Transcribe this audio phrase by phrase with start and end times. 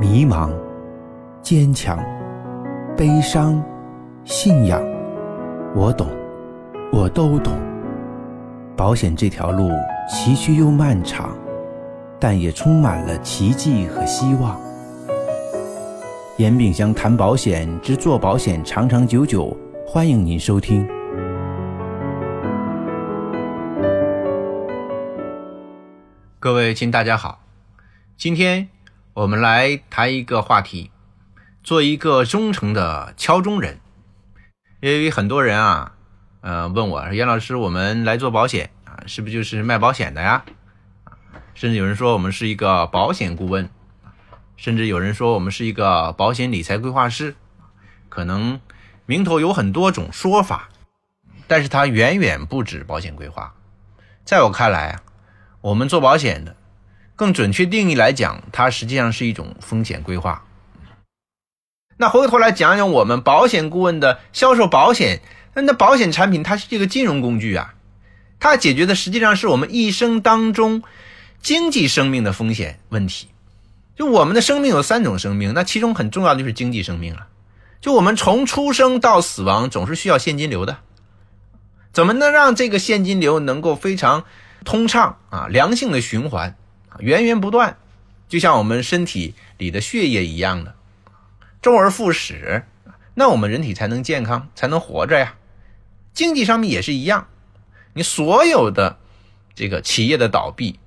[0.00, 0.50] 迷茫、
[1.42, 2.02] 坚强、
[2.96, 3.62] 悲伤、
[4.24, 4.82] 信仰，
[5.76, 6.06] 我懂，
[6.90, 7.52] 我都懂。
[8.74, 9.68] 保险这条路
[10.08, 11.36] 崎岖又漫长，
[12.18, 14.58] 但也充满了奇迹和希望。
[16.38, 19.54] 严炳祥谈保险之做保险长长久久，
[19.86, 20.88] 欢迎您收听。
[26.38, 27.40] 各位亲，大家好，
[28.16, 28.66] 今天
[29.20, 30.90] 我们来谈一个话题，
[31.62, 33.78] 做一个忠诚的敲钟人。
[34.80, 35.92] 因为很多人啊，
[36.40, 40.46] 呃，问我说：“严老师，我们来做保险啊，是不是就是卖保险的呀？”
[41.52, 43.68] 甚至有人说我们是一个保险顾问，
[44.56, 47.36] 甚至有人说我们是一个保险理财规划师。
[48.08, 48.58] 可能
[49.04, 50.70] 名头有很多种说法，
[51.46, 53.52] 但是它远远不止保险规划。
[54.24, 55.02] 在我看来啊。
[55.60, 56.56] 我们做保险的，
[57.20, 60.42] 更准确定义来讲，它实际上是一种风险规划。
[61.98, 65.20] 那回过头来讲讲我们保险顾问的销售保险，
[65.52, 67.74] 那那保险产品它是一个金融工具啊，
[68.38, 70.82] 它解决的实际上是我们一生当中
[71.42, 73.28] 经济生命的风险问题。
[73.94, 77.26] 就我们的生命有三种生命，那其中很重要的就是经济生命了。
[77.82, 80.78] 就我们从出生到死亡总是需要现金流的，
[81.92, 84.24] 怎么能让这个现金流能够非常？
[84.62, 86.54] 通畅啊，良性的循环，
[86.98, 87.78] 源源不断，
[88.28, 90.74] 就像我们身体里的血液一样的，
[91.62, 92.64] 周而复始，
[93.14, 95.34] 那我们人体才能健康，才能活着呀。
[96.12, 97.28] 经济上面也是一样，
[97.94, 98.98] 你所有的
[99.54, 100.78] 这个企业的倒闭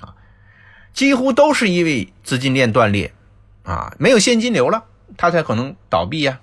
[0.00, 0.14] 啊，
[0.92, 3.12] 几乎都是因为资金链断裂
[3.62, 4.84] 啊，没有现金流了，
[5.16, 6.40] 它才可能倒闭呀。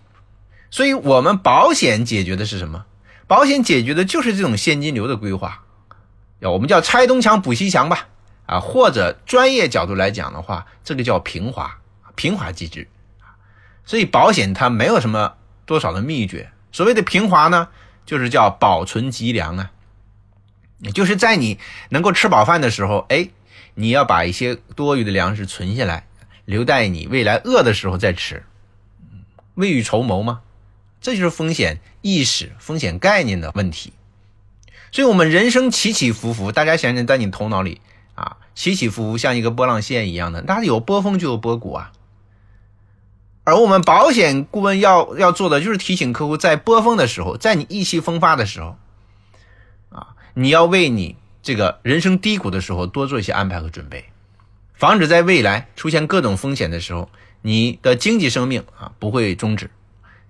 [0.71, 2.85] 所以，我们保险解决的是什么？
[3.27, 5.63] 保险解决的就是这种现金流的规划。
[6.41, 8.09] 我们叫拆东墙补西墙吧，
[8.45, 11.79] 啊，或者专业角度来讲的话，这个叫平滑
[12.15, 12.87] 平滑机制
[13.85, 16.51] 所以保险它没有什么多少的秘诀。
[16.71, 17.69] 所谓的平滑呢，
[18.05, 19.71] 就是叫保存积粮啊，
[20.93, 21.59] 就是在你
[21.89, 23.29] 能够吃饱饭的时候，哎，
[23.75, 26.07] 你要把一些多余的粮食存下来，
[26.45, 28.43] 留待你未来饿的时候再吃，
[29.55, 30.41] 未雨绸缪吗？
[30.99, 33.93] 这就是风险意识、风险概念的问题。
[34.91, 37.81] 所以，我们人生起起伏伏，大家想想，在你头脑里
[38.15, 41.91] 啊，起起伏伏像一个波浪线一样的，那有波峰就有波谷啊。
[43.45, 48.77] 而我们保险顾问要要做的，就是提醒客户，在波峰的时候，在你意气风发的时候，
[49.89, 54.05] 啊，你要为你这个人生低谷的时候多做一些安排和准备，
[54.73, 57.09] 防止在未来出现各种风险的时候，
[57.41, 59.69] 你的经济生命啊不会终止，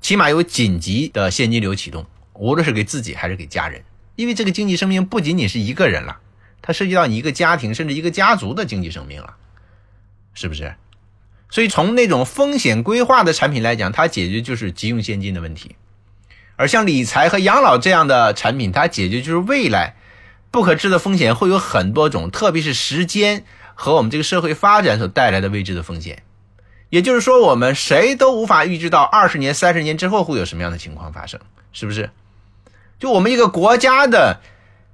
[0.01, 3.83] 起码有紧急的现金流启动，无论是给自己还是给家人。
[4.15, 6.19] 因为这个经济生命不仅仅是一个人了，
[6.63, 9.35] 它涉及到你一个家庭甚至一个家族的经济生命了，
[10.33, 10.73] 是不是？
[11.49, 15.75] 所以从那种风险规划的产品来讲，它解决就是急用现金的问题；
[16.55, 19.95] 而像理财和养老这样的产品，它解决就是未来
[20.49, 23.43] 不可知的风险会有很多种，特别是时间
[23.75, 26.23] 和我们这个社会发展所带来的未知的风险。
[26.89, 31.39] 也就是说，我们谁都无法预知到二十年、三十年之后会有什么样的情况发生，
[31.71, 32.09] 是不是？
[32.99, 34.39] 就我们一个国家的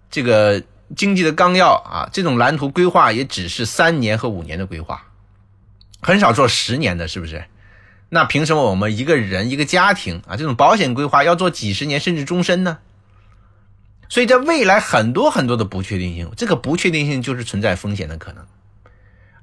[0.09, 0.63] 这个
[0.95, 5.05] 经济的纲要啊，这种蓝图规划也只是三年和五年的规划，
[6.01, 7.45] 很少做十年的，是不是？
[8.09, 12.79] 那凭什么我们一个人一个家庭啊，这种保险规划要做几十年甚至终身呢？
[14.09, 18.43] 所以在未来很多很多的不确定性，这个不确定性就是存在风险的可能。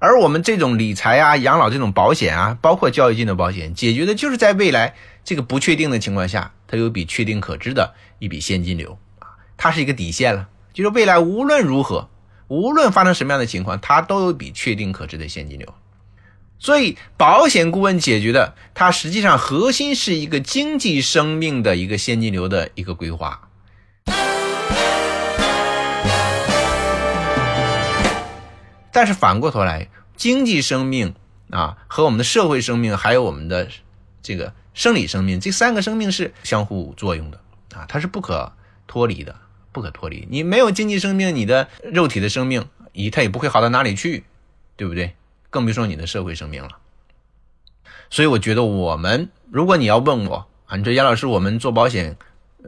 [0.00, 12.10] 而我们这种理财啊、养老这种保险啊，包括教育金的保险，解决的就是在未来这个不确定的情况下，它有一笔确定可知的一笔现金流啊，它是一个底线了，就是未来无论如何，
[12.48, 15.72] 无论发生什么样的情况，它都有一笔确定可知的现金流。
[16.58, 23.48] 所以，保险顾问解决的，它实际上核心是一个经济生命的一个现金流的一个规划。
[28.92, 31.14] 但是反过头来，经济生命
[31.50, 33.68] 啊和我们的社会生命，还有我们的
[34.22, 37.40] 这个生理生命，这三个生命是相互作用的
[37.74, 38.52] 啊，它是不可
[38.86, 39.34] 脱离的，
[39.76, 40.26] 不可脱离。
[40.30, 42.64] 你没有经济生命，你的肉体的生命，
[42.94, 44.24] 你它也不会好到哪里去，
[44.74, 45.14] 对不对？
[45.50, 46.70] 更别说你的社会生命了。
[48.08, 52.16] 所以我觉得，我们如果你要问我啊，你说杨老师，我们做保险，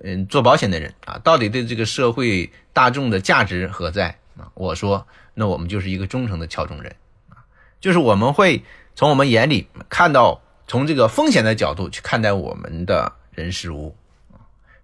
[0.04, 4.52] 嗯，做保险的人啊，到底对这个社会大众的价值何在啊？
[4.52, 5.06] 我说。
[5.40, 6.96] 那我们就是一个忠诚的敲钟人
[7.28, 7.46] 啊，
[7.80, 8.64] 就是我们会
[8.96, 13.94] 从我们眼里看到，从这个风险的角度去看待我们的人事物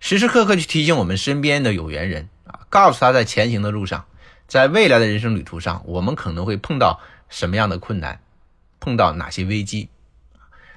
[0.04, 4.04] 时时刻刻去提醒我们身边的有缘人啊，告诉他在前行的路上，
[4.46, 8.20] 在未来的人生旅途上，我们可能会碰到什么样的困难，
[8.80, 9.88] 碰到哪些危机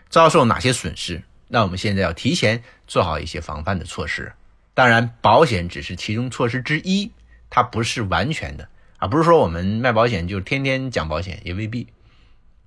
[0.07, 4.31] 遭受哪些损失，那我们现在要提前做好一些防范的措施。
[4.74, 7.12] 当然，保险只是其中措施之一，
[7.50, 11.88] 它不是完全的啊，不是说我们卖保险就天天讲保险，也未必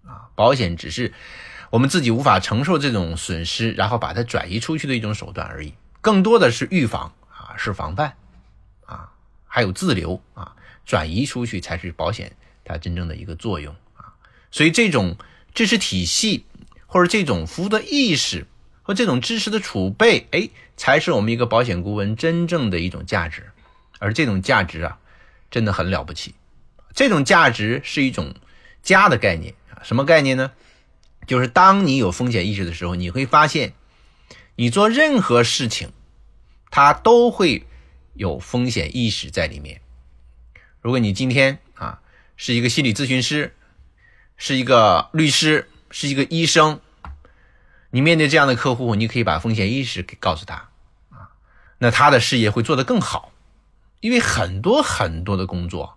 [0.04, 0.28] 啊。
[0.34, 1.14] 保险只是
[1.70, 5.72] 我们自己无法承受这种损失，然后把它转移出去的一种手段而已。
[6.00, 8.14] 更多的是预防啊，是防范
[8.86, 9.12] 啊，
[9.46, 10.54] 还有自留啊，
[10.84, 14.14] 转移出去才是保险它真正的一个作用啊。
[14.50, 15.16] 所以这种
[15.54, 16.46] 知识体系
[16.86, 18.46] 或者这种服务的意识。
[18.82, 23.52] 和这种知识的储备，哎，才是我们一个保险顾问真正的一种价值，
[24.00, 24.98] 而这种价值啊，
[25.48, 26.34] 真的很了不起。
[26.92, 28.34] 这种价值是一种
[28.82, 30.50] 家的概念啊，什么概念呢？
[31.24, 33.74] 就是当你有风险意识的时候，你会发现，
[34.60, 35.90] 你做任何事情，
[36.70, 37.66] 它都会
[38.12, 39.80] 有风险意识在里面。
[40.82, 42.02] 如果你今天啊
[42.36, 43.56] 是一个心理咨询师，
[44.36, 46.78] 是一个律师，是一个医生。
[47.88, 50.68] 你面对这样的客户，你可以把风险意识给告诉他，
[51.08, 51.32] 啊，
[51.78, 53.32] 那他的事业会做得更好，
[54.00, 55.96] 因为很多很多的工作，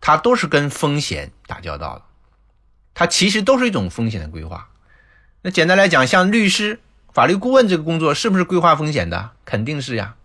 [0.00, 2.04] 它都是跟风险打交道的，
[2.94, 4.70] 它其实都是一种风险的规划。
[5.42, 6.80] 那简单来讲，像律师、
[7.14, 9.30] 法律顾问这个工作，是不是规划风险的？
[9.44, 10.16] 肯定是呀。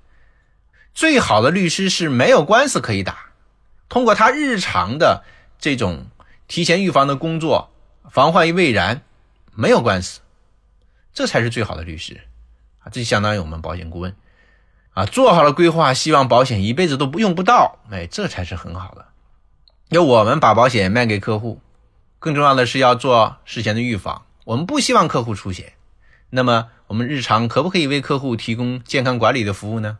[0.95, 3.15] 最好的律师是没有官司可以打，
[3.87, 5.23] 通过他日常的
[5.59, 6.07] 这种
[6.47, 7.71] 提前预防的工作，
[8.09, 9.03] 防患于未然，
[9.53, 10.21] 没有官司。
[11.13, 12.21] 这才是最好的律师
[12.79, 12.89] 啊！
[12.91, 14.15] 这就相当于我们保险顾问
[14.95, 19.05] 啊，做好了规划，希望保险一辈子都不用不到，哎，这才是很好的。
[19.89, 21.61] 要我们把保险卖给客户，
[22.17, 24.23] 更重要的是要做事前的预防。
[24.45, 25.73] 我们不希望客户出险，
[26.31, 29.97] 那么我们日常可不可以为客户提供健康管理的服务呢？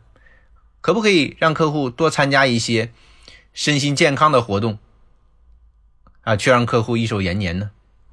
[0.80, 2.92] 可不可以让客户多参加一些
[3.54, 4.78] 身心健康的活动
[6.22, 7.70] 啊，去让客户益寿延年呢？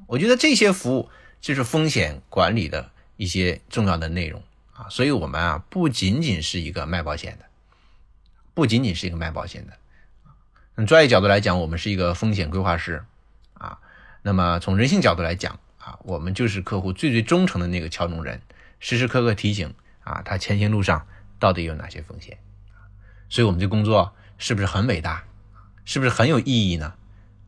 [0.07, 1.09] 我觉得这些服务
[1.41, 2.91] 就是风险管理的。
[3.19, 4.43] 一些重要的内容
[4.73, 7.45] 啊，所以我们啊不仅仅是一个卖保险的，
[8.53, 9.73] 不仅仅是一个卖保险的，
[10.75, 13.03] 从专业角度来讲，我们是一个风险规划师
[13.55, 13.79] 啊。
[14.21, 18.39] 那么从人性角度来讲啊，我们就是客户最最忠诚的那个敲钟人，
[18.79, 21.07] 时时刻刻提醒啊他前行路上
[21.39, 22.37] 到底有哪些风险
[23.29, 25.23] 所以我们这工作是不是很伟大？
[25.85, 26.93] 是不是很有意义呢？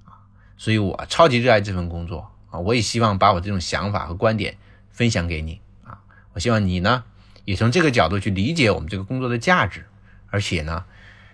[0.06, 0.26] 啊，
[0.58, 4.58] 所以我超级热爱这份工作啊，我也希望把我这种想法和观点。
[4.92, 6.02] 分享给你啊！
[6.34, 7.06] 我希望你呢，
[7.46, 9.86] 也从这个角度去理解我们这个工作的价值，
[10.30, 10.84] 而且呢，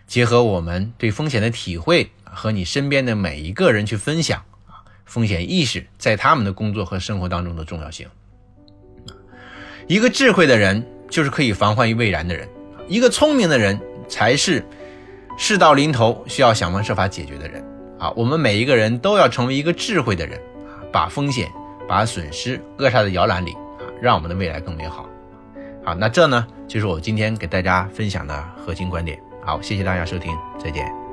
[0.05, 8.07] 结合我们对风险的体会，和你身边的每一个人去分享啊，风险意识在他们的工作和生活当中的重要性。
[9.87, 12.47] 一个智慧的人就是可以防患于未然的人，
[12.87, 14.63] 一个聪明的人才是
[15.37, 17.63] 事到临头需要想方设法解决的人
[17.99, 18.11] 啊！
[18.15, 20.39] 我们每一个人都要成为一个智慧的人，
[20.91, 21.49] 把风险。
[21.87, 25.07] 把损失扼杀在摇篮里啊，让我们的未来更美好。
[25.83, 29.19] 好，那这呢就是我今天给大家分享的核心观点。
[29.45, 31.04] 好，谢谢大家收听，再见。